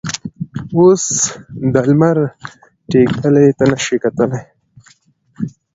اوس 0.77 1.03
د 1.73 1.75
لمر 1.89 2.17
ټیکلي 2.89 3.47
ته 3.57 3.63
نه 3.69 3.77
شم 3.83 3.97
کتلی. 4.03 4.41